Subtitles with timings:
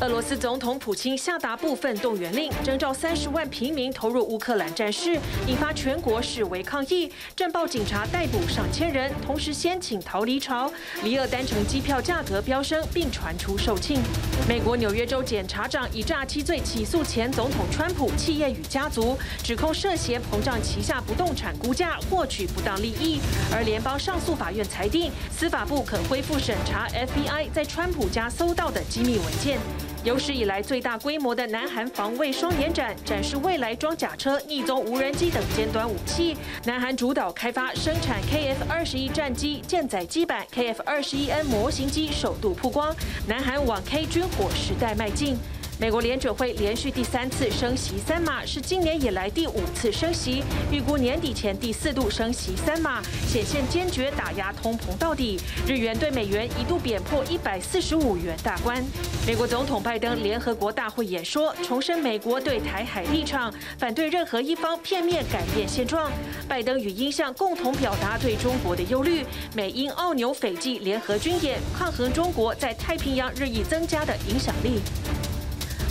[0.00, 7.12] 俄罗斯总统普京下达部分动员令，征召三十万平民投入乌克兰战事，引发全国示威抗议。
[7.36, 10.72] 战报警察逮捕上千人，同时先请逃离潮。
[11.04, 13.98] 离俄单程机票价格飙升，并传出售罄。
[14.48, 23.20] 美国纽约州检察长以诈欺罪起诉前总统川普企业与家族，指控涉嫌膨胀旗下不动产估价，获取不当利益。
[23.54, 29.58] 而联邦上诉法院裁定，司法部可恢复审查 FBI 在川普家搜到的机密文件。
[30.02, 36.34] 有史以来最大规模的南韩防卫双年展，展示未来装甲车、逆踪无人机等尖端武器。
[36.64, 42.96] 南韩主导开发生产 KF 二十一战机，舰载机版 KF 二十一 N 模型机首度曝光。
[43.28, 45.36] 南韩往 K 军火时代迈进。
[45.80, 55.40] 美国联准会连续第三次升息三码，是今年以来第五次升息，预估年底前第四度升息三码，显现坚决打压通膨到底。
[55.66, 58.84] 日元对美元一度贬破一百四十五元大关。
[59.26, 66.12] 美国总统拜登联合国大会演说，重申美国对台海立场，反对任何一方片面改变现状。
[66.46, 69.24] 拜登与英相共同表达对中国的忧虑，
[69.54, 74.82] 美英澳纽斐济联合军演，抗衡中国在太平洋日益增加的影响力。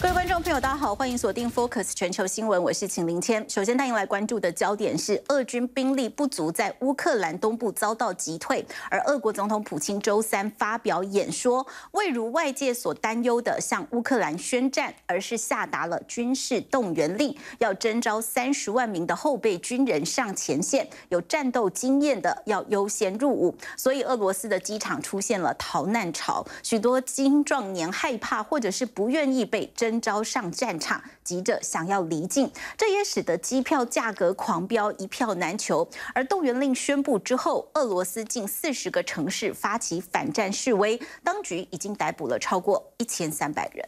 [0.02, 3.46] 各位观众朋友，大家好，欢迎锁定 Focus 全球新闻，我是秦林谦。
[3.50, 8.66] 首先带您来关注的焦点是，俄军兵力不足，在乌克兰东部遭到击退。
[8.90, 23.54] 而俄国总统普京周三发表演说，未如外界所担忧的向乌克兰宣战，而是下达了军事动员令，要征召三十万名的后备军人上前线，有战斗经验的要优先入伍。
[23.76, 29.89] 所以，俄罗斯的机场出现了逃难潮，许多青壮年害怕或者是不愿意被征。
[29.90, 35.90] 征召上战场，急着想要离境，这也使得机票价格狂飙，一票难求。
[36.14, 43.84] 而动员令宣布之后，俄罗斯近四十个城市发起反战示威，当局已经逮捕了超过一千三百人。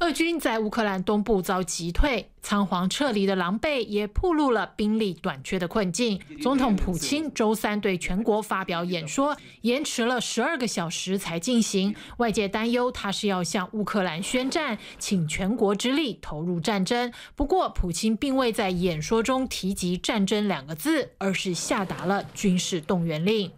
[0.00, 6.20] 俄军在乌克兰东部遭击退，仓皇撤离的狼狈也暴露了兵力短缺的困境。
[6.40, 11.96] 总统普京周三对全国发表演说，延迟了十二个小时才进行。
[12.18, 17.12] 外界担忧他是要向乌克兰宣战，请全国之力投入战争。
[17.34, 23.50] 不过，普京并未在演说中提及战争两个字，而是下达了军事动员令。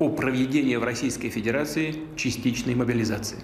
[0.00, 3.38] о проведении в Российской Федерации частичной мобилизации.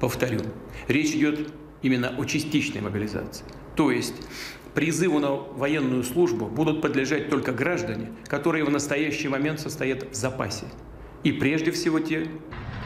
[0.00, 0.40] Повторю,
[0.86, 1.50] речь идет
[1.82, 3.44] именно о частичной мобилизации.
[3.74, 4.14] То есть
[4.74, 10.66] призыву на военную службу будут подлежать только граждане, которые в настоящий момент состоят в запасе.
[11.24, 12.28] И прежде всего те,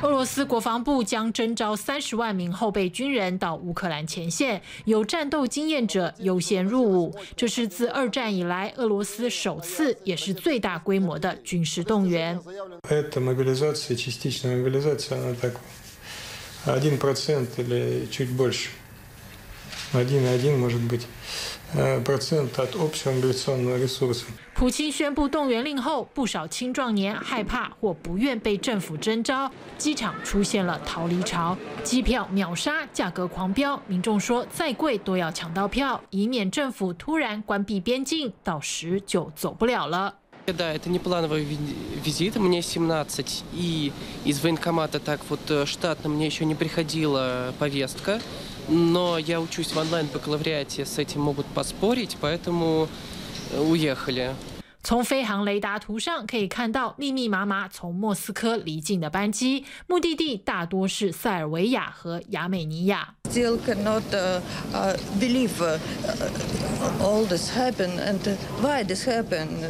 [0.02, 7.14] 俄罗斯国防部将征召三十万名后备军人到乌克兰前线，有战斗经验者优先入伍。
[7.36, 12.38] 这是自二战以来俄罗斯首次也是最大规模的军事动员。
[24.54, 40.16] 普京宣布动员令后，不少青壮年害怕或不愿被政府征召，机场出现了逃离潮，机票秒杀，价格狂飙，民众说再贵都要抢到票，以免政府突然关闭边境，到时就走不了了。
[54.83, 63.15] 从飞航雷达图上可以看到，密密麻麻从莫斯科离境的班机，目的地大多是塞尔维亚和亚美尼亚。
[63.31, 64.03] Still cannot
[65.19, 65.49] believe
[67.01, 68.19] all this happened and
[68.61, 69.65] why this happened.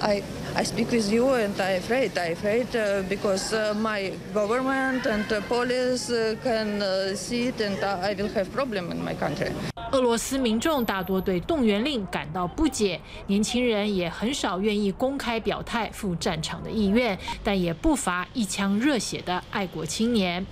[0.00, 0.22] I
[0.57, 2.17] I speak with you and I afraid.
[2.17, 2.65] I afraid
[3.07, 6.11] because my government and police
[6.43, 6.81] can
[7.15, 9.51] see it and I will have problem in my country.
[9.91, 20.43] 俄罗斯民众大多对动员令感到不解，年轻人也很少愿意公开表态赴战场的意愿，但也不乏一腔热血的爱国青年。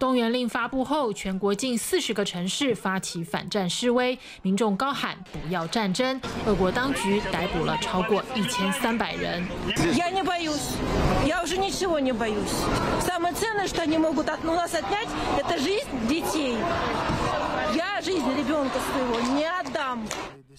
[0.00, 6.18] 动员令发布后，全国近四十个城市发起反战示威，民众高喊“不要战争”。
[6.48, 9.46] 俄国当局逮捕了超过一千三百人。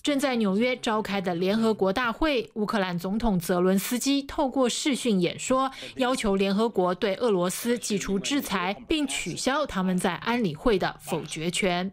[0.02, 11.92] 正在纽约召开的联合国大会，乌克兰总统泽伦斯基透过视讯演说，要求联合国对俄罗斯祭出制裁，并取消他们在安理会的否决权。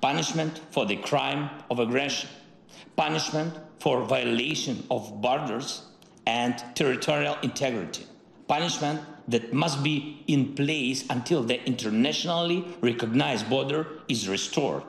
[0.00, 2.26] Punishment for the crime of aggression,
[2.96, 5.80] punishment for violation of borders
[6.24, 8.02] and territorial integrity,
[8.46, 8.98] punishment
[9.28, 14.84] that must be in place until the internationally recognized border is restored.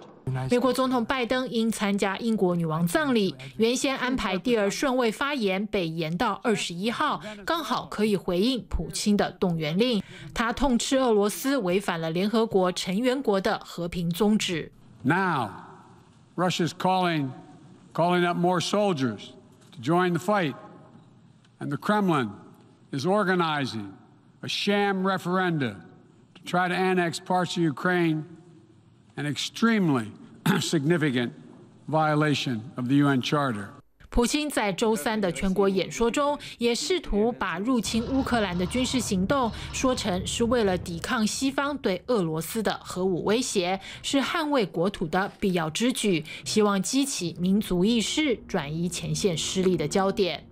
[0.50, 10.02] 美国总统拜登因参加英国女王葬礼，原先安排第二顺位发言被延到二十一号，刚好可以回应普京的动员令。
[10.34, 14.70] 他痛斥俄罗斯违反了联合国成员国的和平宗旨。
[15.02, 15.50] Now,
[16.36, 17.30] Russia's calling,
[17.92, 19.30] calling up more soldiers
[19.72, 20.54] to join the fight,
[21.58, 22.30] and the Kremlin
[22.92, 23.92] is organizing
[24.42, 25.76] a sham referenda
[26.34, 28.24] to try to annex parts of Ukraine,
[29.16, 30.12] an extremely
[30.60, 31.30] significant
[31.88, 33.68] violation of the UN Charter.
[34.08, 50.44] 普京在周三的全国演说中，也试图把入侵乌克兰的军事行动说成是为了抵抗西方对俄罗斯的核武威胁，是捍卫国土的必要之举，希望激起民族意识，转移前线失利的焦点。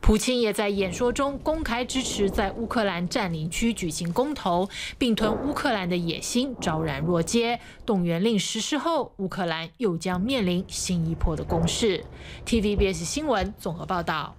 [0.00, 4.68] 普京也在演说中公开支持在乌克兰占领区举行公投，
[4.98, 7.58] 并吞乌克兰的野心昭然若揭。
[7.84, 12.04] 动员令实施后，乌克兰又将面临新一波的攻势。
[12.44, 14.36] TVBS 新闻综合报道。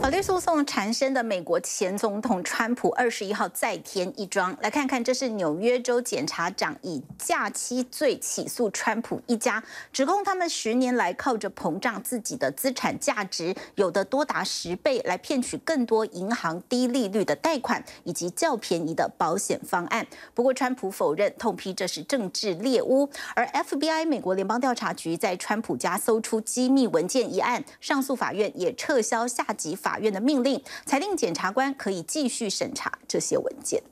[0.00, 9.62] 法律诉讼缠身的美国前总统川普二十一号再添一桩，来看看，这是纽约州检察长以假期罪起诉川普一家，
[9.92, 20.06] 指控他们十年来靠着膨胀自己的资产价值，有的多达十倍，来骗取更多银行低利率的贷款以及较便宜的保险方案。
[20.34, 23.08] 不过，川普否认，痛批这是政治猎巫。
[23.34, 33.82] 而 FBI 美国联邦调查局在川普家搜出机密文件一案，上诉法院也撤销下及法院的命令，裁定检察官可以继续审查这些文件。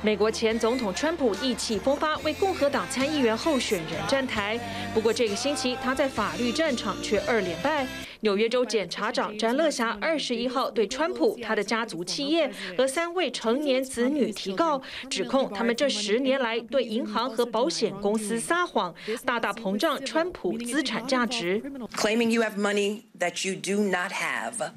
[0.00, 4.58] 美国前总统川普意气风发，为共和党参议员候选人站台。
[4.94, 7.84] 不过这个星期他在法律战场却二连败。
[8.20, 14.80] 纽约州检察长詹乐霞二十一号对川普、他的家族企业和三位成年子女提告，
[15.10, 21.60] 指控他们这十年来对银行和保险公司撒谎，大大膨胀川普资产价值。
[21.96, 24.70] Claiming you have money that you do not have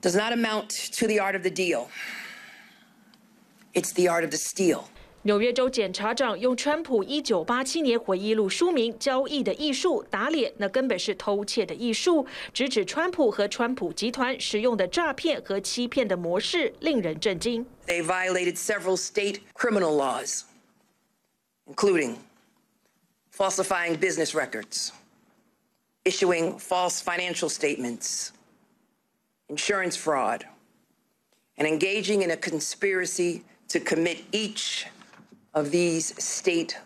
[0.00, 1.86] does not amount to the art of the deal.
[3.73, 4.85] It's the art of the steal.
[5.23, 17.65] 纽约州检察长用川普一九八七年回忆录书名《交易的艺术》打脸，那根本是偷窃的艺术，直指川普和川普集团使用的诈骗和欺骗的模式令人震惊。
[17.87, 20.43] They violated several state criminal laws,
[21.67, 22.17] including
[23.35, 24.91] falsifying business records,
[26.03, 28.29] issuing false financial statements,
[29.49, 30.45] insurance fraud,
[31.57, 34.86] and engaging in a conspiracy to commit each
[35.54, 36.76] of these state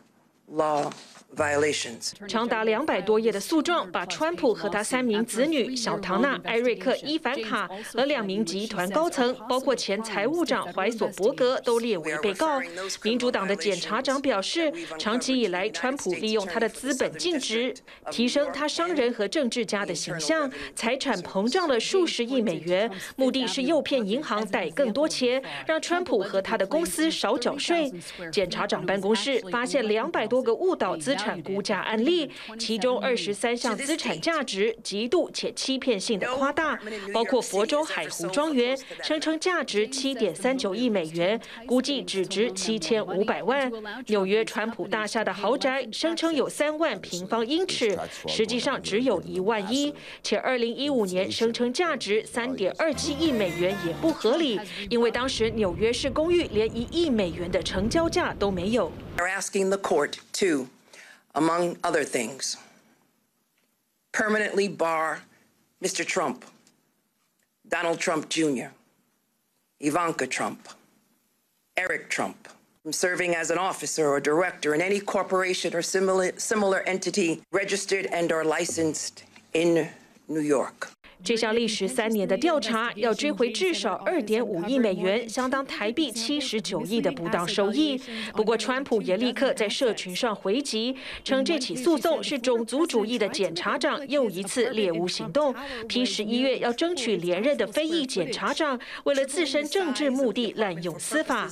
[0.48, 0.92] law
[1.34, 2.12] violations.
[2.28, 12.60] 长达两百多页的诉状，把川普和他三名子女小唐纳、艾瑞克、伊凡卡和两名集团高层，包括前财务长怀索伯格，都列为被告。
[13.02, 17.74] 民主党的检察长表示，长期以来，川普利用他的资本净值
[18.10, 27.90] 提升他商人和政治家的形象，财产膨胀了数十亿美元，目的是诱骗银行贷更多钱，让川普和他的公司少缴税。
[28.30, 31.23] 检察长办公室发现两百多个误导资产。
[31.24, 36.78] 产估价案例，其中二十三项资产价值极度且欺骗性的夸大，
[37.14, 43.70] 包括佛州海湖庄园声称价值七点三九亿美元，估计只值七千五百万；
[44.08, 58.92] 纽约川普大厦的豪宅声称有三万平方英尺，实际上只有一万一，且二零一五年声称价值三点二七亿美元也不合理，因为当时纽约市公寓连一亿美元的成交价都没有。
[61.34, 62.56] Among other things,
[64.12, 65.22] permanently bar
[65.82, 66.06] Mr.
[66.06, 66.44] Trump,
[67.68, 68.68] Donald Trump Jr.,
[69.80, 70.68] Ivanka Trump,
[71.76, 72.48] Eric Trump
[72.82, 78.06] from serving as an officer or director in any corporation or similar, similar entity registered
[78.06, 79.24] and or licensed
[79.54, 79.88] in
[80.28, 80.93] New York.
[81.24, 87.98] 这项历时三年的调查要追回至少二点五亿美元，相当台币七十九亿的不当收益。
[88.34, 95.54] 不过，川普也立刻在社群上回击，称这起诉讼是种族主义的检察长又一次猎巫行动，
[95.88, 101.50] 批十一月要争取连任的非裔检察长为了自身政治目的滥用司法。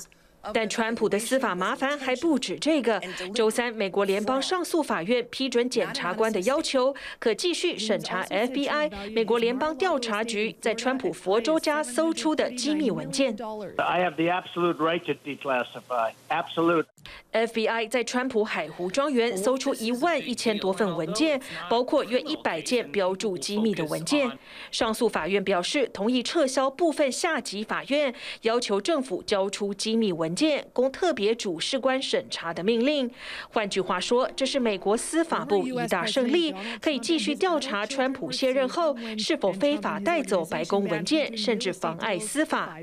[0.53, 3.01] 但川普的司法麻烦还不止这个。
[3.35, 13.35] 周三，美国联邦上诉法院批准检察官的要求，可继续审查 FBI 美国联邦调查局在川普佛州家搜出的机密文件。
[13.77, 16.13] I have the absolute right to declassify.
[16.29, 16.87] Absolute.
[17.33, 24.31] FBI 在川普海湖庄园搜出一万一千多份文件，包括约一百件标注机密的文件。
[24.71, 33.11] 上诉法院表示同意撤销部分下级法院要求政府交出机密文件供特别主事官审查的命令。
[33.51, 42.77] 换句话说，这是美国司法部一大胜利，可以继续调查川普卸任后是否非法带走白宫文件，甚至妨碍司法。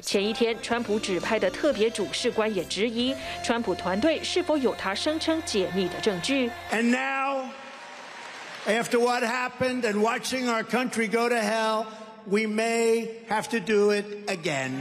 [0.00, 7.48] 前一天，川普指派的特别主事官也质疑川普团队是否有他声称解密的证据？And now,
[8.66, 11.86] after what happened and watching our country go to hell,
[12.26, 14.72] we may have to do it again.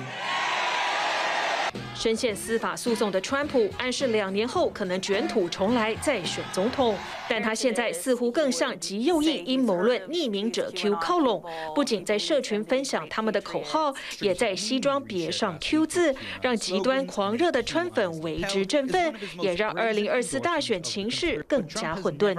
[1.96, 6.94] 深陷司法诉讼的川普暗示两年后可能卷土重来再选总统，
[7.30, 11.42] 但他现在似乎更像极右翼阴谋论匿名者 Q 靠拢，
[11.74, 22.36] 不仅在社群分享他们的口号，也在西装别上 Q 字，让极端狂热的川粉为之振奋，也让2024大选情势更加混沌。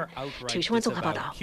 [0.47, 1.35] 体育新闻综合报道。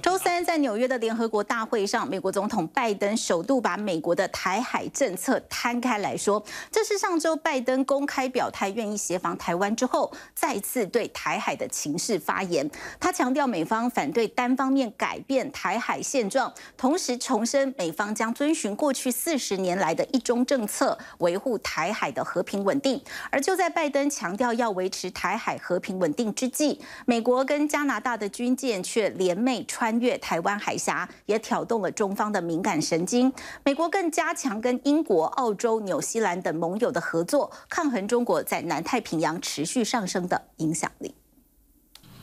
[0.00, 7.31] 周三在纽约的联合国大会上，美国总统拜登首度把美国的台海政策摊开来说，这是上周。
[7.36, 12.70] 拜登公开表态愿意协防台湾之后，再次对台海的情势发言。
[13.00, 23.02] 他强调美方反对单方面改变台海现状，同时重申美方将遵循过去四十年来的一中政策，维护台海的和平稳定。
[23.30, 33.32] 而就在拜登强调要维持台海和平稳定之际，美国跟加拿大的军舰却联袂穿越台湾海峡，也挑动了中方的敏感神经。
[33.64, 37.21] 美国更加强跟英国、澳洲、纽西兰等盟友的合。
[37.22, 41.14] 合作抗衡中国在南太平洋持续上升的影响力。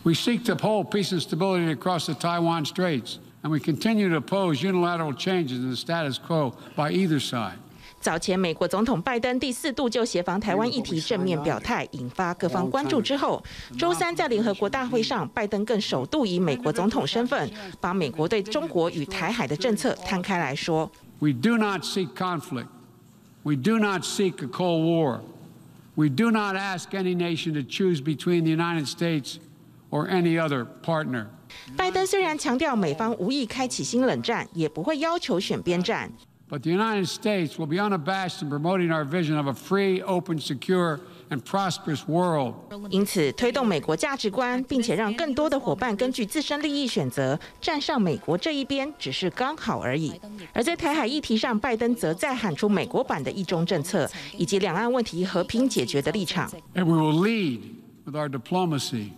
[0.04, 4.18] We seek to uphold peace and stability across the Taiwan Straits, and we continue to
[4.18, 7.60] oppose unilateral changes in the status quo by either side.
[8.02, 13.42] 早前，美国总统拜登第四度就协防台湾议题正面表态，引发各方关注之后，
[13.78, 20.92] 周三在联合国大会上，拜登更首度以美国总统身份，把美国对中国与台海的政策摊开来说。
[21.20, 22.68] We do not seek conflict.
[23.49, 25.21] We do not seek a Cold War.
[25.97, 29.39] We do not ask any nation to choose between the United States
[29.91, 31.27] or any other partner.
[31.77, 36.11] 拜登虽然强调美方无意开启新冷战，也不会要求选边站。
[36.49, 41.01] But the United States will be unabashed in promoting our vision of a free, open, secure,
[41.30, 42.54] and prosperous world.
[42.90, 50.20] 因此，推动美国价值观，并且让更多的伙伴根据自身利益选择站上美国这一边，只是刚好而已。
[50.54, 56.50] 而在台海议题上，拜登则再喊出美国版的一中政策，以及两岸问题和平解决的立场。
[56.74, 57.60] And we will lead
[58.06, 59.12] with our diplomacy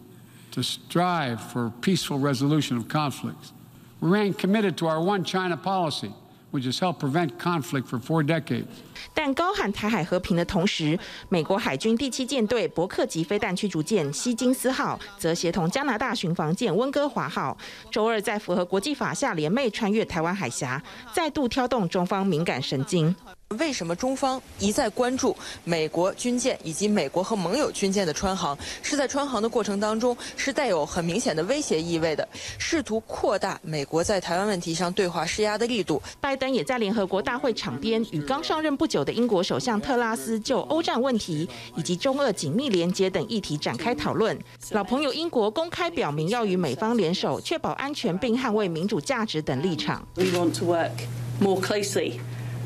[0.51, 3.51] to strive for peaceful resolution of conflicts.
[3.99, 6.11] We remain committed to our one China policy.
[6.51, 8.65] Which has helped prevent conflict for four decades.
[9.13, 10.97] 但高喊台海和平的同时，
[11.29, 17.57] 美国海军第七舰队伯克级飞弹驱逐舰希金斯号则协同加拿大巡防舰温哥华号，
[17.89, 20.81] 周二在符合国际法下联袂穿越台湾海峡，
[21.13, 23.15] 再度挑动中方敏感神经。
[23.59, 28.57] 为什么中方一再关注美国军舰以及美国和盟友军舰的穿航？
[28.81, 32.27] 是在穿航的过程当中是带有很明显的威胁意味的，
[32.57, 36.01] 试图扩大美国在台湾问题上对华施压的力度。
[36.19, 44.37] 拜登也在联合国大会场边与刚上任不久的英国首相特拉斯就欧战问题以及中俄紧密连接等议题展开讨论。
[44.71, 50.07] 老朋友英国公开表明要与美方联手，确保安全并捍卫民主价值等立场。
[50.15, 50.91] We want to work
[51.39, 52.19] more closely.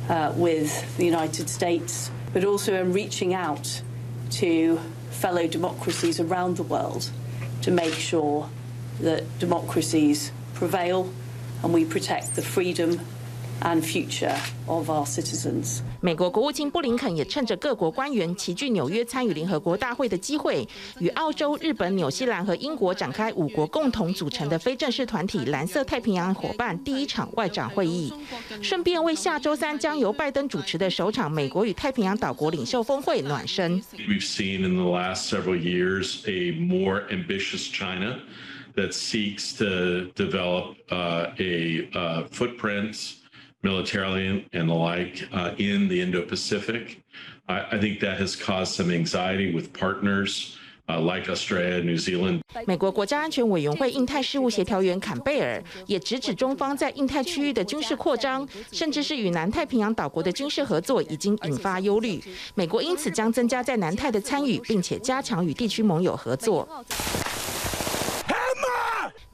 [0.07, 3.81] Uh, with the United States, but also in reaching out
[4.29, 7.09] to fellow democracies around the world
[7.63, 8.47] to make sure
[8.99, 11.11] that democracies prevail
[11.63, 12.99] and we protect the freedom
[13.61, 14.35] and future
[14.67, 15.81] of our citizens.
[16.01, 20.67] 美国国务卿布林肯也趁着各国官员齐聚纽约参与联合国大会的机会，
[20.99, 28.13] 与澳洲、日本、纽西兰和英国展开五国共同组成的非正式团体蓝色太平洋伙伴第一场外长会议，
[28.61, 33.81] 顺便为下周三将由拜登主持的首场美国与太平洋岛国领袖峰会暖身。
[34.07, 38.19] We've seen in the last several years a more ambitious China.
[38.75, 43.15] that seeks to develop uh, a uh, footprint
[43.65, 47.01] militarily and the like uh, in the Indo-Pacific.
[47.47, 50.55] I, I think that has caused some anxiety with partners.
[50.87, 52.41] Uh, like Australia, New Zealand.
[52.67, 62.21] 美国国家安全委员会印太事务协调员坎贝尔也直指中方在印太区域的军事扩张，甚至是与南太平洋岛国的军事合作，已经引发忧虑。
[62.53, 66.69] 美国因此将增加在南太的参与，并且加强与地区盟友合作。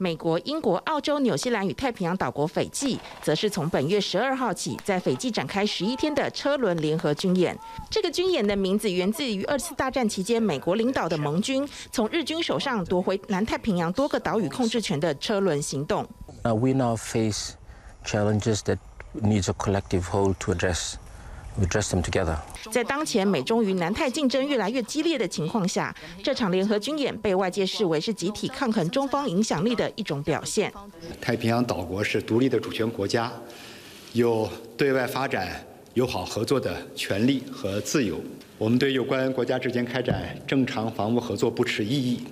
[0.01, 7.55] 美国、英国、澳洲、纽西兰与太平洋岛国斐济，则是从本月十二号起，在斐济展开十一天的车轮联合军演。
[7.87, 16.03] 这个军演的名字源自于二次大战期间美国领导的盟军从日军手上夺回南太平洋多个岛屿控制权的车轮行动。
[16.43, 17.51] We now face
[18.03, 18.79] challenges that
[19.13, 20.95] needs a collective whole to address.
[21.57, 22.37] We address them together.
[22.71, 25.93] 在当前美中与南太竞争越来越激烈的情况下，
[26.23, 30.71] 这场联合军演被外界视为是集体抗衡中方影响力的一种表现。
[31.19, 33.31] 太平洋岛国是独立的主权国家，
[34.13, 38.21] 有对外发展友好合作的权利和自由。
[38.57, 42.23] 我们对有关国家之间开展正常防务合作不持异议，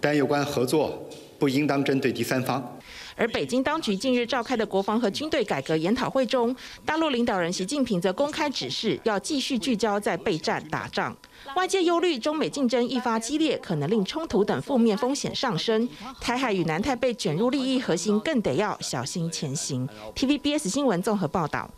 [0.00, 1.08] 但有关合作
[1.38, 2.78] 不应当针对第三方。
[3.20, 11.14] 而北京当局近日召开的国防和军队改革研讨会中，大陆领导人习近平则公开指示要继续聚焦在备战打仗。
[11.54, 15.86] 外界忧虑中美竞争一发激烈，可能令冲突等负面风险上升。
[16.18, 19.86] 台海与南太被卷入利益核心，更得要小心前行。
[20.16, 21.70] TVBS 新闻综合报道。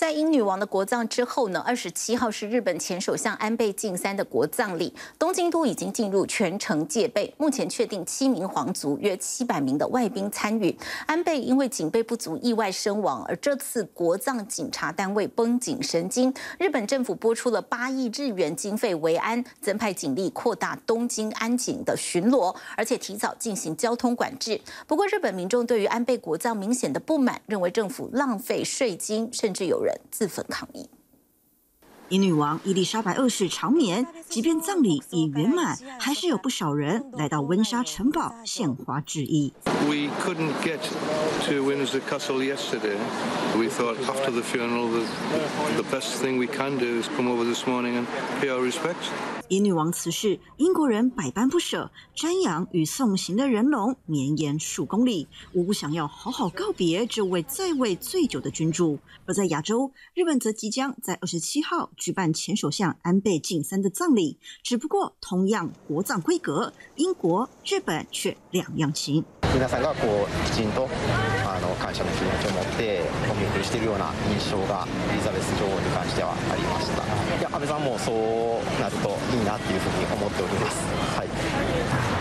[0.00, 10.74] 在英女王的国葬之后呢，二十七号是日本前首相安倍晋三的国葬礼，东京都已经进入全城戒备，目前确定七名皇族、约七百名的外宾参与。
[11.04, 24.58] 安倍因为警备不足意外身亡，而这次国葬警察单位绷紧神经，日本政府拨出了八亿日元经费维安，增派警力扩大东京安警的巡逻，而且提早进行交通管制。
[24.86, 30.88] 不过，日本民众对于安倍国葬明显的不满，认为政府浪费税金，甚至有人自焚抗议。
[32.10, 39.52] 英女王伊丽莎白二世长眠，即便葬礼已圆满，还是有不少人来到温莎城堡献花致意。
[39.88, 40.80] We couldn't get
[41.46, 42.98] to Windsor Castle yesterday.
[43.56, 45.06] We thought after the funeral that
[45.76, 48.06] the best thing we can do is come over this morning and
[48.40, 49.06] pay our respects.
[49.48, 59.00] 英女王辞世，英国人百般不舍，瞻仰与送行的人龙绵延数公里，无不想要好好告别这位在位最久的君主。
[59.26, 69.22] 而在亚洲，日本则即将在二十七号举办前首相安倍晋三的葬礼，只不过同样国葬规格，英国、日本却两样情。
[69.52, 70.88] 皆さんがこうきちんと
[71.44, 77.04] あの感谢の気持ちを持ってお见送りしているような印象がエリザベス女王に关してはありました。
[77.36, 80.80] いや安倍さんもそうなるといいなっていうふうに思っております。
[81.18, 81.28] はい。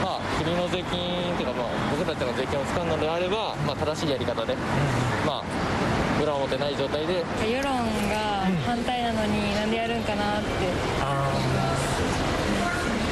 [0.04, 4.58] まあ国の税金というかまあ仆たちの税金を使うのであればまあ正しいやり方で
[5.24, 5.44] まあ
[6.26, 7.24] 里表ない状态で。
[7.42, 10.50] 世论が反対なのになんでやるんかなって。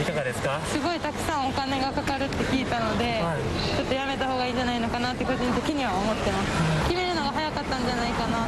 [0.01, 0.59] いかがですか？
[0.65, 3.21] すごいたくさんお金がかかるって闻いたので、
[3.75, 6.89] ちょっとやめた方がいいんじゃないのかなって个人的には思ってます。
[6.89, 8.47] 决めるのが早かったんじゃないかな。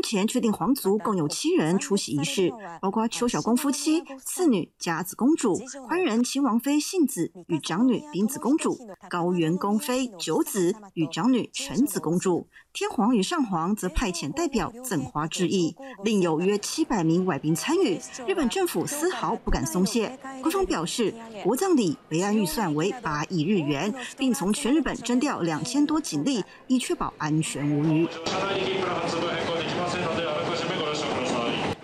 [0.00, 8.78] 目前确定皇族共有七人出席仪式，包括邱小公夫妻、次女佳子公主、宽仁亲王妃信子与长女彬子公主、
[9.10, 12.46] 高原宫妃九子与长女承子公主。
[12.72, 18.00] 天皇与上皇则派遣代表赠花致意，另有约七百名外宾参与。
[18.26, 21.12] 日本政府丝毫不敢松懈，官方表示，
[21.44, 28.08] 国葬礼备案预算为八亿日元，并从全日本征调两千多警力，以确保安全无虞。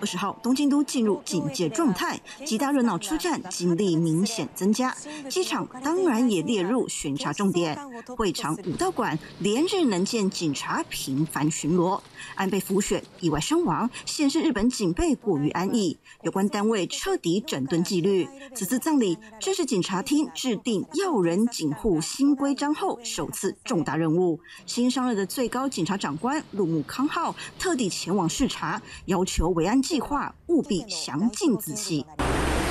[0.01, 4.95] 二十号，东京都进入警戒状态，几大热闹车站警力明显增加，
[5.29, 7.79] 机场当然也列入巡查重点。
[8.17, 12.01] 会场、武道馆连日能见警察频繁巡逻。
[12.35, 18.29] 安倍辅选意外身亡，显示日本警备过于安逸，有关单位彻底整顿纪律。
[18.55, 24.39] 此次葬礼，这是警察厅制定要人警护新规章后首次重大任务。
[24.67, 32.05] 新上任的最高警察长官陆木康浩特地前往视察，要求维安计划务必详尽仔细。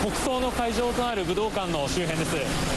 [0.01, 2.35] 国葬の会場となる武道館の周辺です。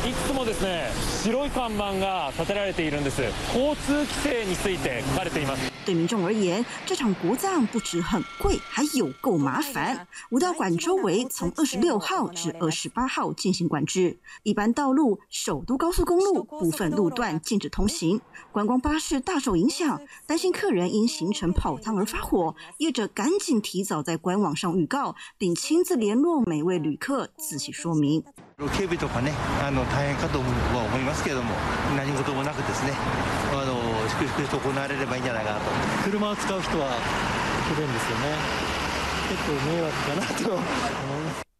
[0.08, 0.90] いくつもですね、
[1.24, 3.20] 白い看板が立てられているんです。
[3.52, 5.77] 交通規制について書かれています。
[5.88, 10.06] 对民众而言，这场国葬不只很贵，还有够麻烦。
[10.28, 18.20] 武道馆周围从二十六号至二十八号进行管制，一般道路、首都高速公路部分路段禁止通行，
[18.52, 19.98] 观光巴士大受影响。
[20.26, 28.22] 担心客人因行程泡汤而发火，业者赶紧提早在官网上预告，并亲自联络每位旅客，仔细说明。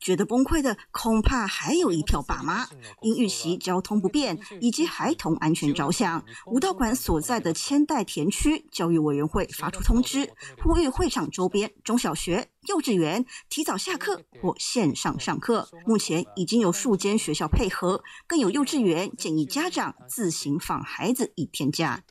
[0.00, 2.66] 觉得崩溃的恐怕还有一票爸妈，
[3.02, 10.32] 因预期交通不便以及孩童安全着想，武道馆所在的千代田区教育委员会发出通知，
[10.62, 15.68] 呼吁会场周边中小学、幼稚园提早下课或线上上课。
[15.84, 22.02] 目前已经有数间学校配合，更有幼稚园建议家长自行放孩子一天假。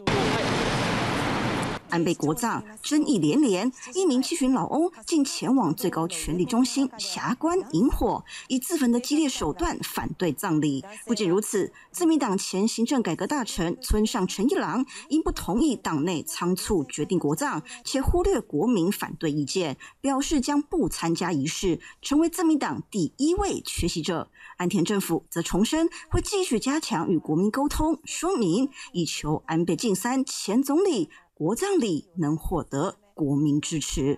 [1.89, 10.83] 安倍国葬争议连连，一名七旬老翁竟前往最高权力中心霞关引火，以自焚的激烈手段反对葬礼。
[11.05, 24.29] 不仅如此，自民党前行政改革大臣村上诚一郎因不同意党内仓促决定国葬，且忽略国民反对意见，表示将不参加仪式，成为自民党第一位缺席者。
[24.57, 31.09] 安田政府则重申会继续加强与国民沟通说明，以求安倍晋三前总理。
[31.39, 34.17] 国葬礼能获得国民支持。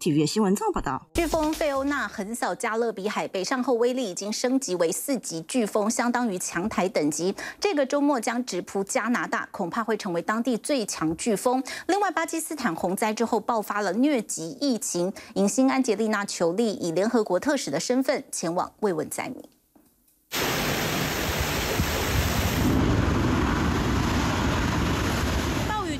[0.00, 7.32] 体育新闻综合报道：飓风费欧娜横扫加勒比海，北上后威力已经升级为四级飓风，相当于强台等级。
[7.60, 11.62] 这个周末将直扑加拿大，恐怕会成为当地最强飓风。
[11.86, 19.40] 另外，巴基斯坦洪灾之后爆发了疟疾疫情，影星安吉丽娜·裘丽以联合国特使的身份前往慰问灾民。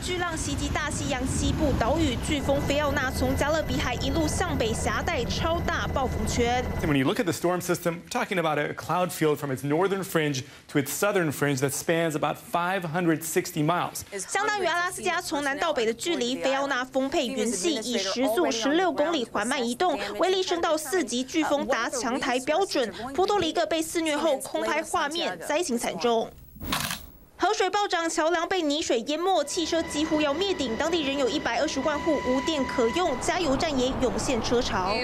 [0.06, 6.64] 巨浪袭击大西洋西部岛屿，飓风菲奥娜从加勒比海一路向北狭带超大暴风圈。
[6.80, 10.04] When you look at the storm system, we're talking about a cloud field from its northern
[10.04, 14.02] fringe to its southern fringe that spans about 560 miles。
[14.16, 16.36] 相当于阿拉斯加从南到北的距离。
[16.36, 22.94] 菲奥娜丰沛云系以时速十六公里缓慢移动，威力升到四级飓风达强台标准。
[23.12, 26.30] 波多黎各被肆虐后空拍画面，灾情惨重。
[27.38, 30.74] 河水暴涨，桥梁被泥水淹没，汽车几乎要灭顶。
[30.74, 34.94] 当地人有一百二十万户无电可用，加油站也涌现车潮。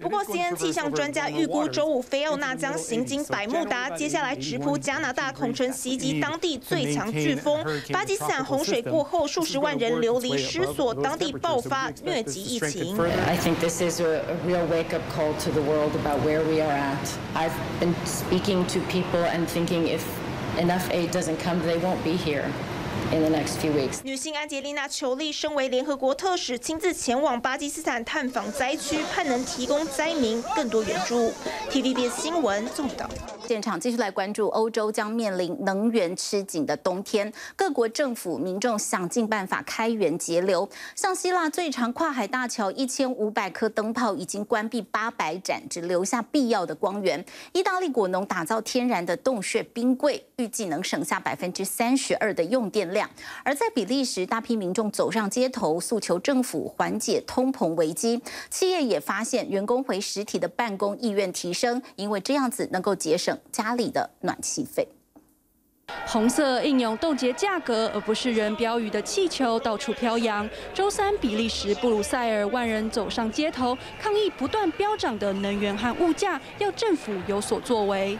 [0.00, 7.64] 不过，CNN 气象专家预估周五菲奥娜将行经百慕达，接下来直扑加拿大，恐成袭击当地最强飓风。
[7.92, 12.98] 巴基斯坦洪水过后，数十万人流离失所，当地爆发疟疾疫情。
[13.26, 17.08] I think this is a real wake-up call to the world about where we are at.
[17.34, 20.02] I've been speaking to people and thinking if
[20.58, 22.46] enough aid doesn't come, they won't be here.
[23.12, 24.00] In the next few weeks.
[24.04, 31.30] 女性安吉丽娜·裘丽身为联合国特使，亲自前往巴基斯坦探访灾区，盼能提供灾民更多援助。
[31.70, 33.10] TVBS 新闻报道。
[33.46, 40.66] 现场继续来关注，欧洲将面临能源吃紧的冬天，各国政府民众想尽办法开源节流。
[40.94, 47.22] 像希腊最长跨海大桥一千五百颗灯泡已经关闭八百盏，只留下必要的光源。
[47.52, 52.88] 意大利果农打造天然的洞穴冰柜，预计能省下百分之三十二的用电
[53.44, 58.20] 而在比利时，大批民众走上街头，诉求政府缓解通膨危机。
[58.50, 64.88] 企业也发现员工回实体的办公意愿提升，因为这样子能够节省家里的暖气费。
[66.12, 70.46] 红色印有冻结价格，而不是人标语的气球到处飘扬。
[70.74, 78.18] 周三，比利时布鲁塞尔万人走上街头，抗议不断飙涨的能源和物价，要政府有所作为。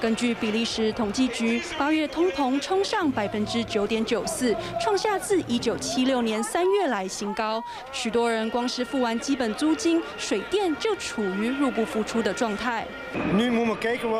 [0.00, 7.62] 根据比利时统计局，八月通膨冲上百分之九点九四，创下自一九七六年三月来新高。
[7.92, 12.84] 许多人光是付完基本租金、水电，就处于入不敷出的状态。
[13.32, 14.10] Nu moeten we kijken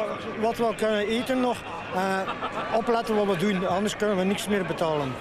[0.41, 1.57] wat we kunnen eten nog,
[2.73, 5.13] opletten wat we doen, anders kunnen we niks meer betalen.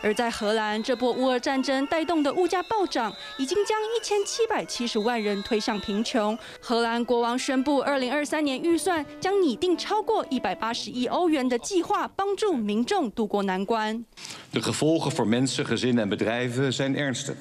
[0.00, 6.38] 而在荷兰，这波乌俄战争带动的物价暴涨，已经将一千七百七十万人推向贫穷。
[6.60, 14.04] 荷兰国王宣布，二零二三年预算将拟定超过一百八十亿欧元的计划，帮助民众渡过难关。
[14.50, 17.36] De gevolgen voor mensen, gezinnen en bedrijven zijn ernstig.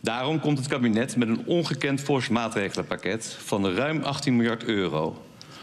[0.00, 5.16] Daarom komt het kabinet met een ongekend fors maatregelenpakket van ruim 18 miljard euro.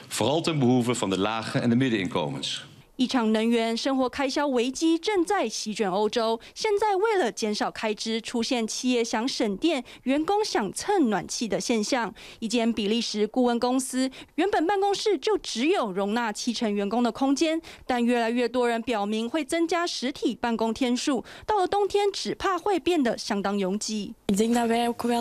[0.08, 2.67] vooral ten behoeve van de lage en de middeninkomens.
[2.98, 6.40] 一场能源生活开销危机正在席卷欧洲。
[6.54, 12.14] 现在为了减少开支，出现企业想省电、员工想蹭暖气的现象。
[12.40, 21.24] 一间比利时顾问公司原本办公室就只有容纳七成员工的空间，但越来越多人表明会增加实体办公天数。
[21.46, 24.14] 到了冬天，只怕会变得相当拥挤。
[24.28, 25.18] Ik denk dat wij ook wel.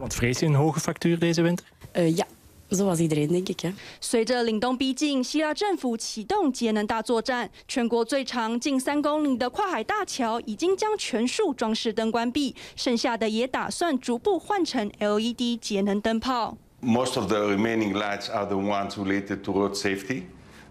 [0.00, 1.66] Want vrees je een hoge factuur deze winter?
[1.96, 2.26] Uh, ja.
[2.68, 3.60] Zoals iedereen, denk ik.
[3.60, 3.72] Hè.
[4.00, 7.48] 随着凛冬逼近，希腊政府启动节能大作战。
[7.68, 16.58] 全国最长近三公里的跨海大桥已经将全数装饰灯关闭，剩下的也打算逐步换成 LED 节能灯泡。
[16.82, 20.22] Most of the remaining lights are the ones related to road safety.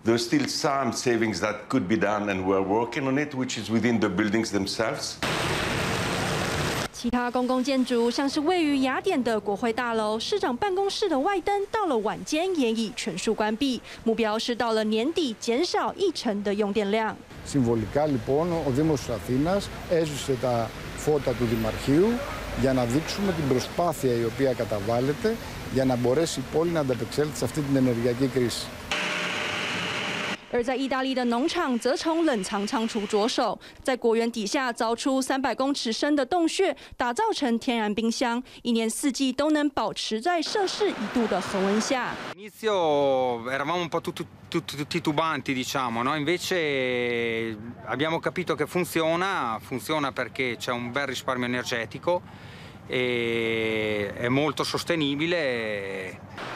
[0.03, 3.69] There's still some savings that could be done, and we're working on it, which is
[3.69, 5.17] within the buildings themselves.
[6.91, 13.81] 其他公共建筑，像是位于雅典的国会大楼、市长办公室的外灯，到了晚间也已全数关闭。
[14.03, 17.15] 目标是到了年底减少一成的用电量。
[17.45, 22.07] Συμβολικά λοιπόν, ο Δήμος Αθήνας έζησε τα φώτα του Δημαρχείου
[22.61, 25.35] για να δείξουμε την προσπάθεια η οποία καταβάλλεται
[25.73, 28.65] για να μπορέσει η πόλη να ανταπεξέλθει σε αυτή την ενεργειακή κρίση.
[30.52, 42.14] 而在意大利的农场则从冷藏仓储着手，在果园底下凿出三百公尺深的洞穴，打造成天然冰箱，一年四季都能保持在摄氏一度的恒温下。
[42.36, 44.26] Inizio eravamo un po' tutti
[44.88, 46.16] titubanti, diciamo, no?
[46.16, 52.22] Invece abbiamo capito che funziona, funziona perché c'è un bel risparmio energetico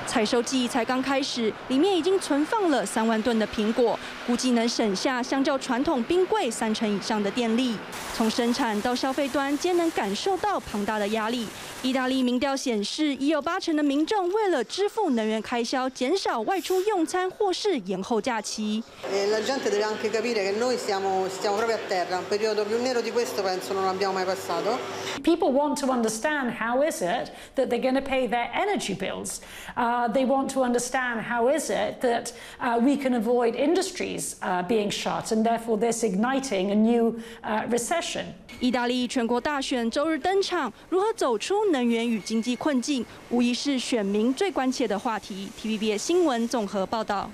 [0.06, 7.76] 采收季才刚开始，里面已经存放了三万吨的苹果，估计能省下相较传统冰柜三成以上的电力。
[8.14, 11.46] 从生产到消费端，皆能感受到庞大的压力。
[11.84, 18.82] 意大利民调显示，已有八成的民众为了支付能源开销，减少外出用餐或是延后假期。
[19.30, 23.02] La gente deve anche capire che noi stiamo stiamo proprio a terra, un periodo più nero
[23.02, 24.78] di questo penso non abbiamo mai passato.
[25.22, 29.42] People want to understand how is it that they're going to pay their energy bills.
[29.76, 34.62] Uh, they want to understand how is it that uh, we can avoid industries uh,
[34.62, 38.24] being shut and therefore this igniting a new uh, recession.
[38.60, 45.48] 意大利全国大选周日登场，如何走出能源与经济困境，无疑是选民最关切的话题。
[45.60, 47.28] TVB 新闻综合报道。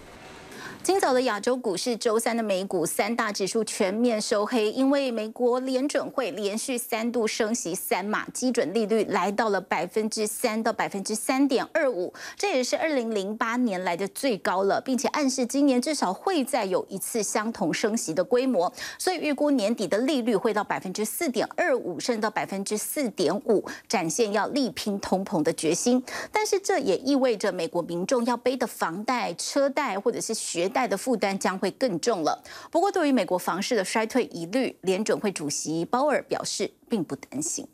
[0.83, 26.03] 今早的亚洲股市，周三的美股三大指数全面收黑，因为美国联准会连续三度升息三码，基准利率来到了百分之三到百分之三点二五，这也是二零零八年来的最高了，并且暗示今年至少会再有一次相同升息的规模，所以预估年底的利率会到百分之四点二五，甚至到百分之四点五，展现要力拼通膨的决心。
[26.33, 32.43] 但是这也意味着美国民众要背的房贷、车贷或者是学贷的负担将会更重了。
[32.71, 37.67] 不过，对于美国房市的衰退疑虑，联准会主席鲍尔表示并不担心。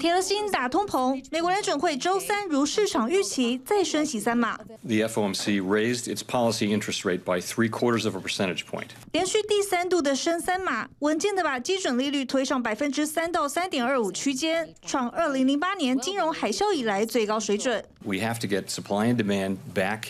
[0.00, 4.58] 铁了心打通膨，美国联准会周三如市场预期再升息三码。
[4.82, 8.88] The FOMC raised its policy interest rate by three quarters of a percentage point。
[9.12, 17.84] 连续第三度的升三码，稳健的把基准利率推上百分之三到三点二五区间，创二零零八年金融海啸以来最高水准。
[18.04, 20.08] We have to get supply and demand back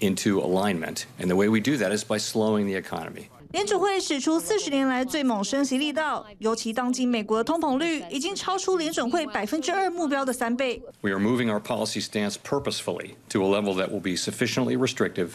[0.00, 3.28] into alignment, and the way we do that is by slowing the economy.
[3.52, 10.82] 联准会使出四十年来最猛升息力道，尤其当今美国的通膨率已经超出联准会百分之二目标的三倍。
[11.00, 15.30] We are moving our policy stance purposefully to a level that will be sufficiently restrictive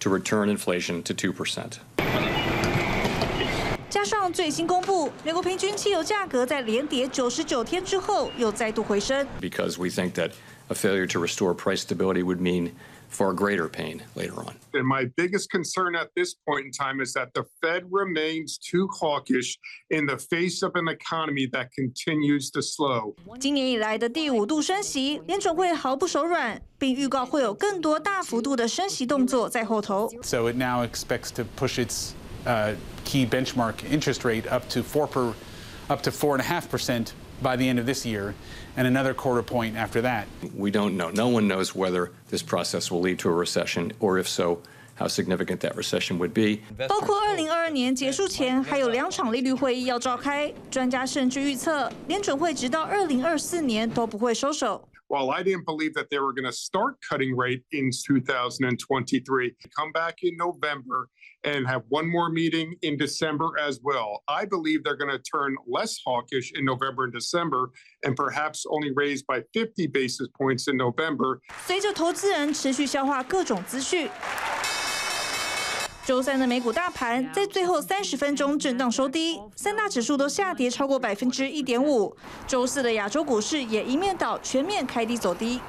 [0.00, 1.74] to return inflation to two percent.
[3.88, 9.26] 加上最新公布，美国平均汽油价格在连跌九十九天之后又再度回升。
[9.40, 10.30] Because we think that
[10.68, 12.70] a failure to restore price stability would mean
[13.08, 14.54] far greater pain later on.
[14.72, 18.86] And my biggest concern at this point in time is that the Fed remains too
[18.88, 19.58] hawkish
[19.90, 23.16] in the face of an economy that continues to slow.
[23.40, 30.08] 今年以来的第五度升息，联准会毫不手软，并预告会有更多大幅度的升息动作在后头。
[30.22, 32.12] So it now expects to push its
[32.46, 35.34] uh, key benchmark interest rate up to four per,
[35.88, 37.08] up to four and a half percent
[37.42, 38.34] by the end of this year,
[38.76, 40.26] and another quarter point after that.
[40.56, 41.10] We don't know.
[41.10, 44.58] No one knows whether this process will lead to a recession, or if so,
[44.96, 46.60] how significant that recession would be.
[46.86, 54.86] 包括二零二二年结束前还有两场利率会议要召开，专家甚至预测联准会直到二零二四年都不会收手。
[55.10, 59.92] while I didn't believe that they were going to start cutting rate in 2023, come
[59.92, 61.08] back in November
[61.42, 64.22] and have one more meeting in December as well.
[64.28, 67.70] I believe they're going to turn less hawkish in November and December
[68.04, 71.40] and perhaps only raise by 50 basis points in November.
[71.66, 74.08] 随着投资人持续消化各种资讯。
[76.05, 82.15] 周三的美股大盘在最后三十分钟震荡收低，三大指数都下跌超过百分之一点五。
[82.47, 85.59] 周四的亚洲股市也一面倒，全面开低走低。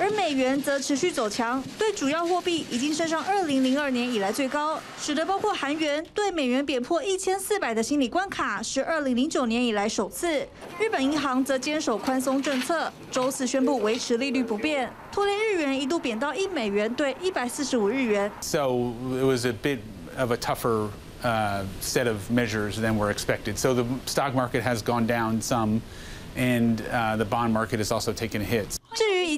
[0.00, 10.46] 而美元则持续走强，对主要货币已经升上二零零二年以来最高，使得包括韩元对美元贬破一千四百的心理关卡是二零零九年以来首次。
[10.78, 18.30] 日本银行则坚守宽松政策，周四宣布维持利率不变，拖累日元一度贬到一美元兑一百四十五日元。
[18.40, 19.80] So it was a bit
[20.16, 20.90] of a tougher
[21.24, 23.58] uh, set of measures than were expected.
[23.58, 25.80] So the stock market has gone down some,
[26.36, 28.77] and uh, the bond market has also taken hits.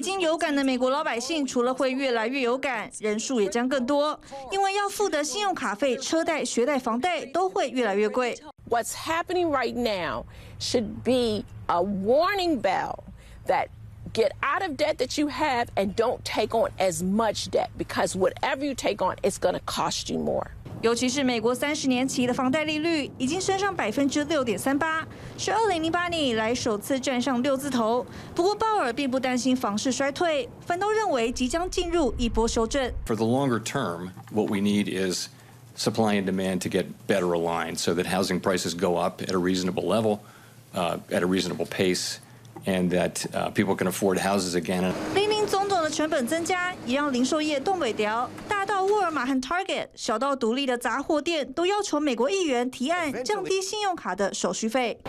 [0.00, 4.18] 经有感的美国老百姓，除了会越来越有感，人数也将更多，
[4.52, 8.38] 因为要付的信用卡费、车贷、学贷、房贷都会越来越贵。
[8.68, 10.24] What's happening right now
[10.58, 13.04] should be a warning bell
[13.46, 13.68] that
[14.12, 18.16] get out of debt that you have and don't take on as much debt because
[18.16, 20.50] whatever you take on, it's going to cost you more.
[20.82, 25.04] 尤其是美国三十年期的房贷利率已经升上百分之六点三八，
[25.38, 28.06] 是二零零八年以来首次站上六字头。
[28.34, 32.92] 不过鲍尔并不担心房市衰退，反倒认为即将进入一波修正。
[33.06, 35.28] For the longer term, what we need is
[35.76, 39.38] supply and demand to get better aligned so that housing prices go up at a
[39.38, 40.20] reasonable level,
[40.74, 42.18] uh, at a reasonable pace,
[42.65, 44.91] And that uh, people can afford houses again.
[45.13, 48.29] 林林总统的成本增加，也让零售业东北调。
[48.47, 54.99] 大到沃尔玛和 Target，小到独立的杂货店，都要求美国议员提案降低信用卡的手续费。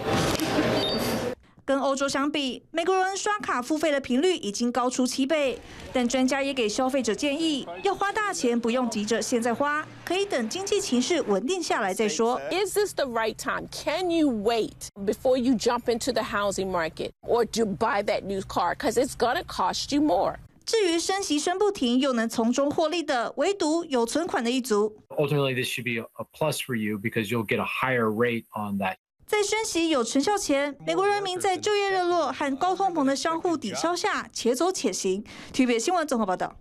[1.64, 5.58] 跟欧洲相比，美国人刷卡付费的频率已经高出七倍。
[5.92, 12.40] 但专家也给消费者建议，要花大钱不用急着现在花，可以等经济情势稳定下来再说。
[12.50, 13.68] Is this the right time?
[13.70, 18.40] Can you wait before you jump into the housing market or to buy that new
[18.42, 18.74] car?
[18.74, 20.38] Because it's gonna cost you more.
[20.64, 24.96] 至于升息升不停又能从中获利的，唯独有存款的一族。
[25.10, 28.96] Ultimately, this should be a plus for you because you'll get a higher rate on that.
[29.32, 35.24] 在升息有成效前，美国人民在就业热络和高通膨的相互抵消下，且走且行。
[35.54, 36.54] TVBS 新闻综合报道。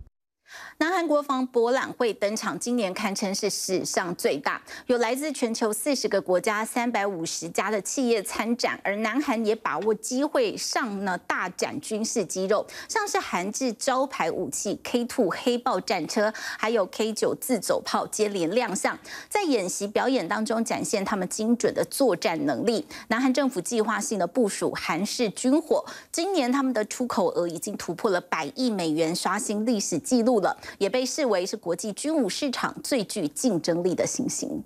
[0.78, 22.84] 南韩国防博览会登场，今年堪称是史上最大，有来自全球四十个国家、三百五十家的企业参展，而南韩也把握机会上呢大展军事肌肉，像是韩制招牌武器 K2 黑豹战车，还有 K9 自走炮接连亮相，在演习表演当中展现他们精准的作战能力。
[23.06, 30.40] 南韩政府计划性的部署韩式军火，今年他们的出口额已经突破了百亿美元，刷新历史纪录
[30.78, 34.62] 也被视为是国际军武市场最具竞争力的新型。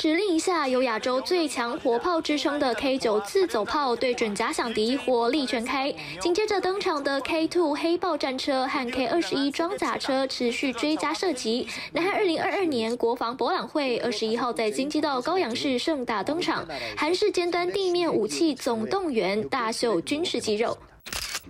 [0.00, 11.68] 指令一下，有亚洲最强火炮之称的 K9 自走炮对准假想敌火力全开，紧接着登场的 K two 黑豹战车和 K21 装甲车持续追加射击。
[11.92, 20.78] 南韩二零二二年国防博览会二十一号在京畿道高阳市盛大登场，韩式尖端地面武器总动员，大秀军事肌肉。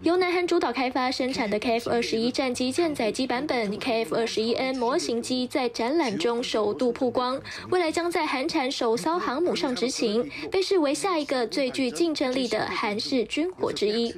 [0.03, 14.11] 由南韩主导开发生产的 KF 二十一战机舰载机版本 KF 二十一 N 模型机在展览中首度曝光，未来将在韩产首艘航母上执行，被视为下一个最具竞争力的韩式军火之一。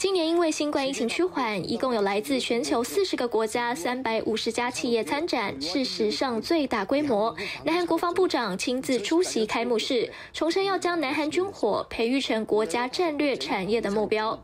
[0.00, 7.36] 今年因为新冠疫情趋缓，一共有来自全球四十个国家、三百五十家企业参展，是史上最大规模。
[7.66, 14.42] 南韩国防部长亲自出席开幕式，重申要将南韩军火培育成国家战略产业的目标。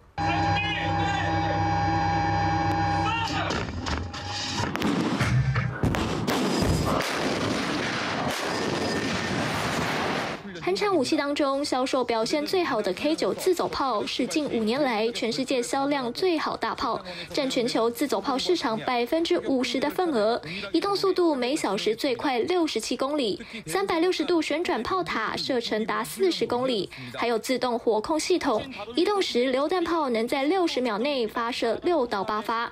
[10.75, 16.99] 产武器当中，销售表现最好的 K 九自走炮是近五年来全世界销量最好大炮，
[17.31, 20.41] 占全球自走炮市场百分之五十的份额。
[20.73, 28.61] 移动速度每小时最快六十七公里，三百六十度旋转炮塔射程达四十公里，还有自动火控系统，
[28.95, 32.71] 移动时榴弹炮能在六十秒内发射六到八发。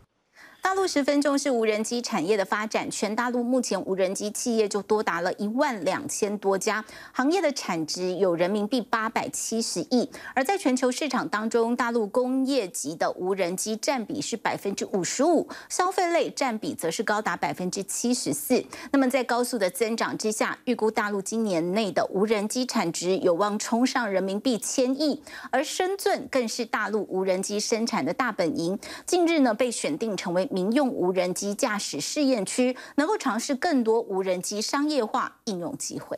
[0.64, 10.08] 大陆十分重视无人机产业的发展，全大陆目前无人机企业就多达了一万两千多家，行业的产值有人民币八百七十亿。
[10.34, 18.64] 而在全球市场当中，大陆工业级的无人机占比是百分之五十五，消费类占比则是高达百分之七十四。
[18.90, 30.48] 那么在高速的增长之下，预估大陆今年内的无人机产值有望冲上人民币千亿，而深圳更是大陆无人机生产的大本营，近日呢被选定成为。
[30.54, 36.16] 民用无人机驾驶试验区能够尝试更多无人机商业化应用机会。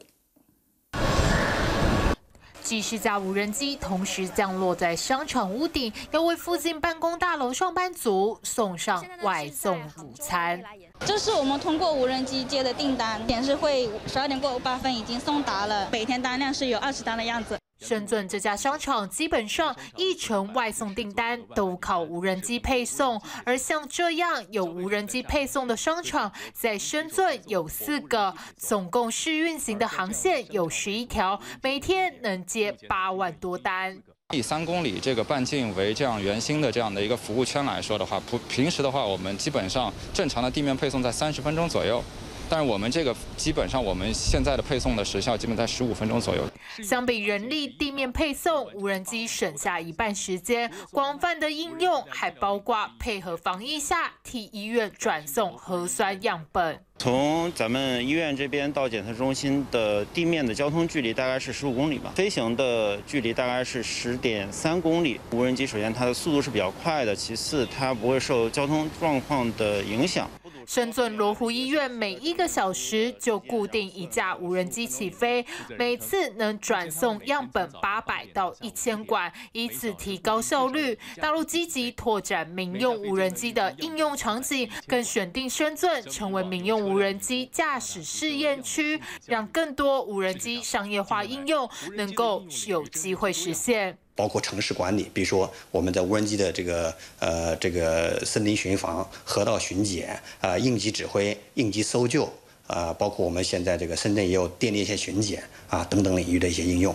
[2.62, 10.62] 几十架无人机同时降落在商场屋顶，要为附近办公大楼上班族送上外送午餐。
[11.06, 17.56] 这是我们通过无人机接的订单，显示会十二点过八分已经送达了，每天单量是有二十单的样子。
[17.78, 34.02] 深圳这家商场基本上一成外送订单都靠无人机配送，而像这样有无人机配送的商场，在深圳有四个，总共试运行的航线有十一条，每天能接八万多单。
[34.34, 42.02] 以三公里这个半径为这样圆心的这样的一个服务圈来说的话，普平时的话，我们基本上正常的地面配送在三十分钟左右。
[42.48, 46.42] 但是我们这个基本上我们现在的配送的时效基本在十五分钟左右。
[46.82, 50.70] 相比人力地面配送，无人机省下一半时间。
[50.90, 56.82] 广泛的应用还包括配合防疫下替医院转送核酸样本。
[56.98, 65.20] 从咱们医院这边到检测中心的地面的交通距离大概是十五公里吧，飞行的距离大概是十点三公里。
[65.30, 70.28] 无人机首先它的速度是比较快的，其次它不会受交通状况的影响。
[70.66, 75.46] 深圳罗湖医院每一个小时就固定一架无人机起飞，
[75.78, 80.98] 每次能转送样本八百到一千管，以此提高效率。
[81.20, 93.98] 大陆积极拓展民用无人机的应用场景，更选定深圳成为民用无人机驾驶试验区，让更多无人机商业化应用能够有机会实现。
[94.14, 102.32] 包括城市管理，比如说我们在无人机的这个呃这个森林巡防、河道巡检啊、应急指挥、应急搜救
[102.68, 106.94] 呃，包括我们现在这个深圳也有电力线巡检啊等等领域的一些应用。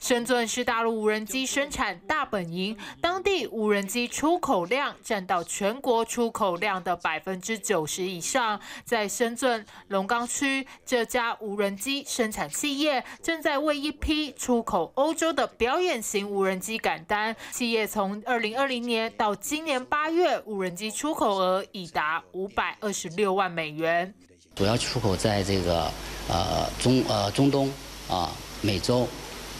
[0.00, 8.60] 深圳是大陆无人机生产大本营，当地无人机出口量占到全国出口量的百分之九十以上。
[8.84, 17.34] 在深圳龙岗区，这家无人机生产企业正在为一批出口欧洲的表演型无人机赶单。
[17.52, 24.12] 企业从二零二零年到今年八月，无人机出口额已达五百二十六万美元。
[24.54, 25.90] 主要出口在这个
[26.28, 27.68] 呃中呃中东
[28.08, 28.30] 啊、
[28.60, 29.08] 美洲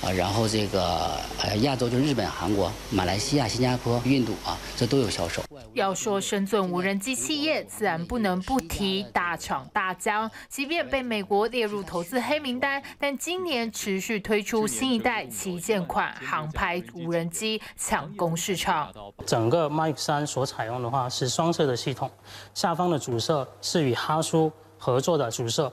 [0.03, 5.43] 啊，然后这个呃亚洲就是日本、韩国、马来西亚、新加坡、印度啊，这都有销售。
[5.73, 10.31] 要说深圳无人机企业，自然不能不提大厂大疆。
[10.49, 18.93] 即便被美国列入投资黑名单，但今年持续推出新一代旗舰款航拍无人机，抢攻市场。
[19.27, 22.09] 整个 Mike 三所采用的话是双摄的系统，
[22.53, 24.53] 下方的主摄是与哈苏。
[24.85, 25.73] 合作的主摄，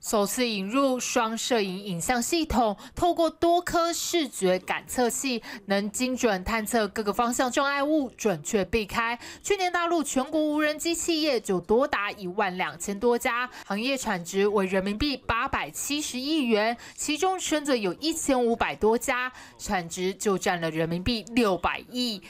[0.00, 9.18] 首次引入双摄影影像系统，透过多颗视觉感测器，能精准探测各个方向障碍物，准确避开。
[9.42, 22.22] 去年大陆全国无人机企业就多达一万两千多家，行业产值为人民币八百七十亿元，其中深圳有一千五百多家，产值就占了人民币六百亿。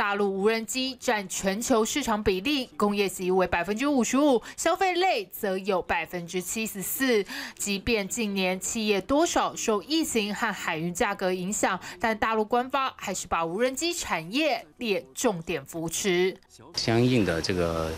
[0.00, 7.22] 大陆无人机占全球市场比例，工业级为百分之五十五，消费类则有百分之七十四。
[7.58, 16.34] 即便近年企业多少受疫情和海运价格影响，但大陆官方还是把无人机产业列重点扶持。
[16.76, 17.90] 相应的这个。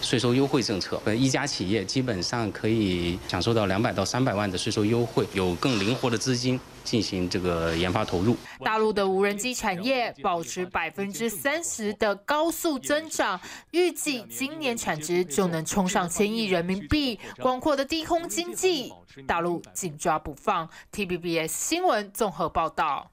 [0.00, 8.36] 税收优惠政策，呃，一家企业基本上可以享受到两百到三百万的税收优惠，有更灵活的资金进行这个研发投入。
[8.64, 13.40] 大陆的无人机产业保持百分之三十的高速增长，
[13.72, 17.18] 预计今年产值就能冲上千亿人民币。
[17.38, 18.92] 广阔的低空经济，
[19.26, 20.68] 大陆紧抓不放。
[20.90, 23.10] T B B S 新闻综合报道。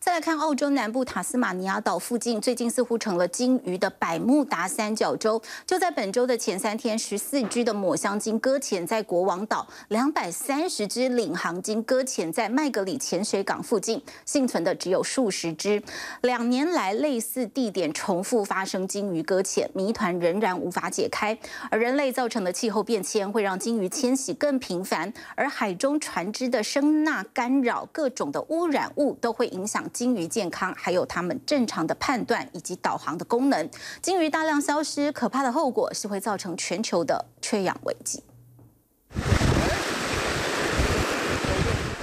[0.00, 5.40] 再来看澳洲南部塔斯马尼亚岛附近，最近似乎成了鲸鱼的百慕达三角洲。
[5.66, 15.82] 就在本周的前三天，十四只的抹香鲸搁浅在国王岛，两百三十只领航鲸搁浅在麦格里潜水港附近，幸存的只有数十只。
[16.22, 21.38] 两年来，类似地点重复发生鲸鱼搁浅，谜团仍然无法解开。
[21.70, 29.84] 而人类造成的气候变迁会让鲸鱼迁徙更频繁，而海中船只的声呐干扰、各种的污染物都会影响。
[29.92, 33.68] 鲸鱼健康，还有它们正常的判断以及导航的功能。
[34.00, 38.22] 鲸鱼大量消失，可怕的后果是会造成全球的缺氧危机。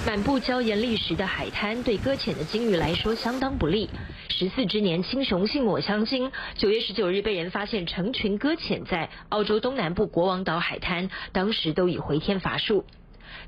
[0.06, 3.90] 满布礁岩砾石的海滩，对搁浅的鲸鱼来说相当不利。
[4.30, 12.84] 十四只年轻雄性抹香鲸，九月十九日被人发现成群搁浅在澳洲东南部国王岛海滩，当时都已回天乏术。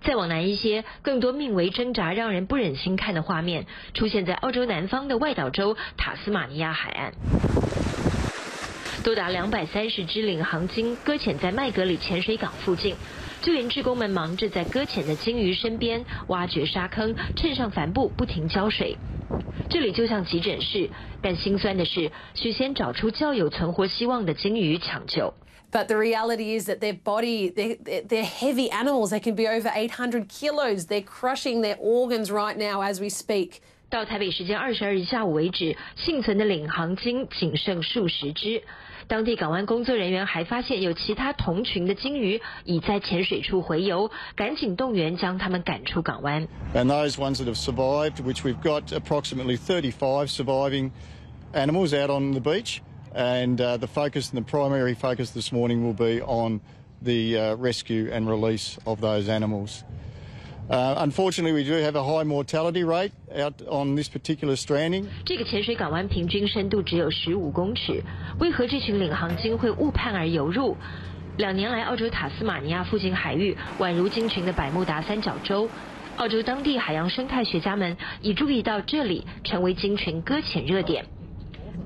[0.03, 7.13] 再往南一些，更多命为挣扎、让人不忍心看的画面出现在澳洲南方的外岛州塔斯马尼亚海岸，
[9.03, 12.97] 多达两百三十只领航鲸搁浅在麦格里潜水港附近，
[13.43, 18.97] 救援志工们忙着在搁浅的鲸鱼身边挖掘沙坑，衬上帆布，不停浇水。
[19.69, 20.91] 这里就像急诊室，
[21.23, 25.33] 但心酸的是，需先找出较有存活希望的鲸鱼抢救。
[25.72, 27.76] But the reality is that their body, they're,
[28.08, 29.10] they're heavy animals.
[29.10, 30.86] They can be over 800 kilos.
[30.86, 33.62] They're crushing their organs right now as we speak.
[33.90, 38.64] 到台北时间二十二日下午为止，幸存的领航鲸仅剩数十只。
[39.08, 46.48] 当地港湾工作人员还发现有其他同群的鲸鱼已在浅水处洄游，赶紧动员将它们赶出港湾。
[46.74, 50.90] And those ones that have survived, which we've got approximately 35 surviving
[51.54, 52.82] animals out on the beach.
[53.14, 56.60] And uh, the focus and the primary focus this morning will be on
[57.02, 59.84] the uh, rescue and release of those animals.
[60.70, 65.06] Uh, unfortunately, we do have a high mortality rate out on this particular stranding.
[65.24, 68.04] 这个浅水港湾平均深度只有十五公尺，
[68.40, 70.76] 为何这群领航鲸会误判而游入？
[71.38, 75.70] 两年来，澳洲塔斯马尼亚附近海域宛如鲸群的百慕达三角洲。
[76.18, 81.06] 澳洲当地海洋生态学家们已注意到这里成为鲸群搁浅热点。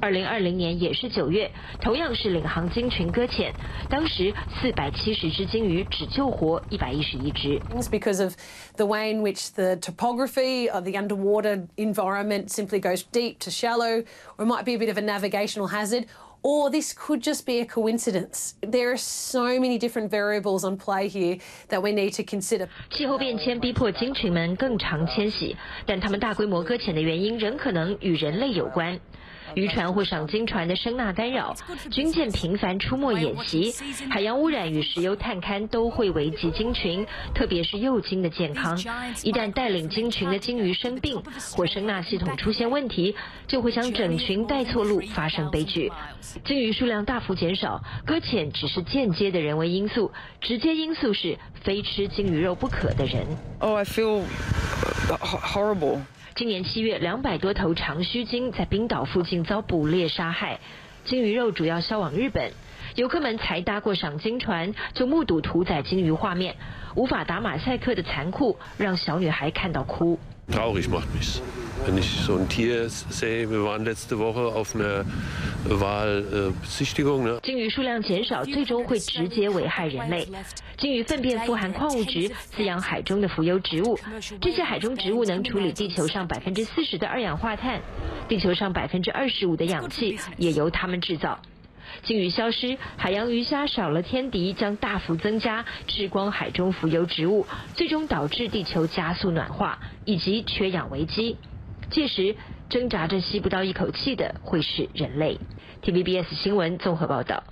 [0.04, 1.50] 二零二零年也是九月，
[1.80, 3.54] 同样是领航鲸群搁浅，
[3.88, 7.58] 当时四百七十只鲸鱼只救活一百一十一只。
[7.90, 8.34] Because of
[8.76, 14.04] the way in which the topography of the underwater environment simply goes deep to shallow,
[14.36, 16.04] or it might be a bit of a navigational hazard,
[16.42, 18.56] or this could just be a coincidence.
[18.60, 21.38] There are so many different variables on play here
[21.70, 22.68] that we need to consider.
[22.90, 29.00] 气候变迁逼迫鲸群们更常迁徙，但它们大规模搁浅的原因仍可能与人类有关。
[29.54, 31.54] 渔船或赏鲸船的声纳干扰，
[31.90, 33.72] 军舰频繁出没演习，
[34.10, 38.76] 海洋污染与石油探勘都会危及鲸群，特别是幼鲸的健康。
[39.22, 41.22] 一旦带领鲸群的鲸鱼生病
[41.56, 43.14] 或声纳系统出现问题，
[43.46, 45.90] 就会将整群带错路，发生悲剧。
[46.44, 53.24] 鲸鱼数量大幅减少，搁浅只是间接的人为因素，直接因素是非吃鲸鱼肉不可的人。
[53.60, 54.22] Oh, I feel
[55.20, 56.00] horrible.
[56.36, 60.58] 今年七月，两百多头长须鲸在冰岛附近遭捕猎杀害，
[61.04, 62.50] 鲸鱼肉主要销往日本。
[62.96, 66.56] 游客们才搭过赏鲸船，就目睹屠宰鲸鱼画面，
[66.96, 70.18] 无法打马赛克的残酷，让小女孩看到哭。
[77.42, 80.28] 鲸鱼数量减少，最终会直接危害人类。
[80.78, 83.98] 鲸鱼粪便富含矿物质，滋养海中的浮游植物。
[84.40, 87.80] 这些海中植物能处理地球上百分之四十的二氧化碳，
[88.28, 91.40] 地球上百分之二十五的氧气也由它们制造。
[92.02, 101.36] 鲸鱼消失，海洋鱼虾少了天敌，将大幅增加，吃光海中浮游植物，最终导致地球加速暖化以及缺氧危机。
[101.90, 102.36] 届时，
[102.68, 105.38] 挣扎着吸不到一口气的会是人类。
[105.82, 107.44] TVBS 新闻综合报道。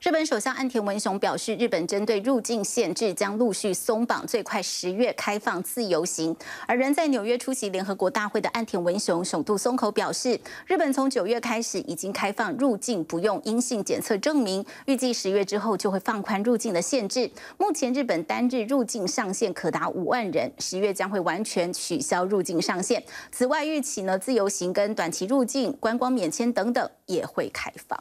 [0.00, 6.34] 日本首相岸田文雄表示，日本针对入境限制将陆续松绑，最快十月开放自由行。
[6.68, 17.28] 而人在纽约出席联合国大会的岸田文雄首度松口表示，日本从九月开始已经开放入境不用阴性检测证明，预计十月之后就会放宽入境的限制。
[17.56, 23.02] 目前日本单日入境上限可达五万人，十月将会完全取消入境上限。
[23.32, 28.00] 此外，预期呢自由行跟短期入境、观光免签等等也会开放。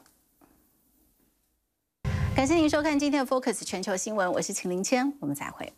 [2.37, 5.73] 感谢您收看今天的 Focus 全球新闻，我是秦林谦，我们再会。